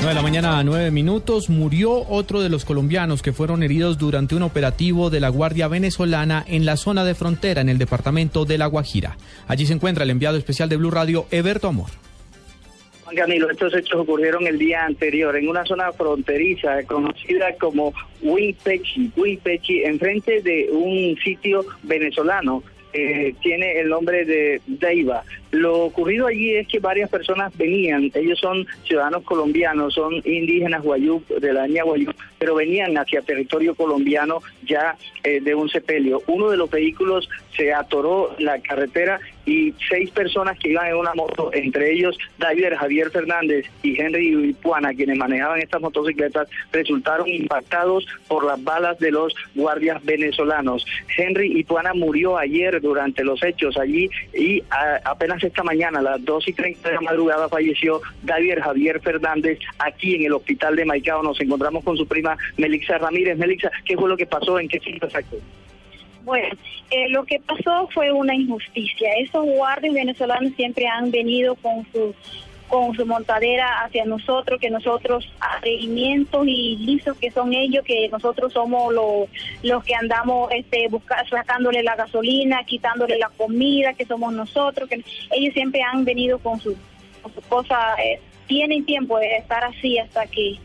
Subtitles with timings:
[0.00, 3.98] 9 de la mañana a 9 minutos murió otro de los colombianos que fueron heridos
[3.98, 8.46] durante un operativo de la Guardia Venezolana en la zona de frontera en el departamento
[8.46, 9.18] de La Guajira.
[9.46, 11.90] Allí se encuentra el enviado especial de Blue Radio, Eberto Amor.
[13.04, 19.12] Juan Camilo, estos hechos ocurrieron el día anterior en una zona fronteriza conocida como Huipechi,
[19.14, 22.62] Huipechi, enfrente de un sitio venezolano.
[22.94, 25.22] Eh, tiene el nombre de Deiva.
[25.50, 31.22] Lo ocurrido allí es que varias personas venían, ellos son ciudadanos colombianos, son indígenas guayú,
[31.40, 36.22] de la etnia guayú, pero venían hacia territorio colombiano ya eh, de un sepelio.
[36.28, 41.14] Uno de los vehículos se atoró la carretera y seis personas que iban en una
[41.14, 48.06] moto, entre ellos David Javier Fernández y Henry Ipuana, quienes manejaban estas motocicletas, resultaron impactados
[48.28, 50.86] por las balas de los guardias venezolanos.
[51.16, 54.62] Henry Ipuana murió ayer durante los hechos allí y
[55.04, 59.58] apenas esta mañana, a las 2 y 30 de la madrugada, falleció David Javier Fernández
[59.78, 61.22] aquí en el hospital de Maicao.
[61.22, 63.38] Nos encontramos con su prima Melixa Ramírez.
[63.38, 64.58] Melixa, ¿qué fue lo que pasó?
[64.58, 65.36] ¿En qué sitio exacto?
[66.24, 66.54] Bueno,
[66.90, 69.08] eh, lo que pasó fue una injusticia.
[69.18, 72.14] Esos guardias venezolanos siempre han venido con su
[72.70, 78.52] con su montadera hacia nosotros, que nosotros atrevimientos y lisos que son ellos, que nosotros
[78.52, 79.28] somos los,
[79.62, 85.04] los que andamos este, buscar, sacándole la gasolina, quitándole la comida, que somos nosotros, que
[85.32, 86.76] ellos siempre han venido con su,
[87.20, 90.58] con su cosa, eh, tienen tiempo de estar así hasta que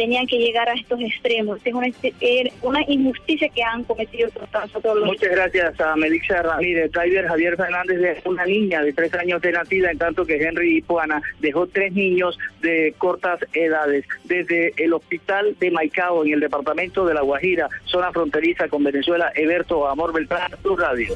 [0.00, 1.60] tenían que llegar a estos extremos.
[1.62, 5.04] Es una, injusticia que han cometido nosotros los...
[5.04, 6.90] Muchas gracias a Melissa Ramírez.
[6.90, 10.78] Tyler Javier Fernández de una niña de tres años de nacida, en tanto que Henry
[10.78, 14.06] Ipuana dejó tres niños de cortas edades.
[14.24, 19.30] Desde el hospital de Maicao, en el departamento de La Guajira, zona fronteriza con Venezuela,
[19.34, 21.14] Eberto Amor Beltrán, tu radio.